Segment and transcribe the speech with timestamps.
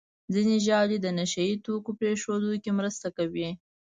[0.33, 3.49] ځینې ژاولې د نشهیي توکو پرېښودو کې مرسته کوي.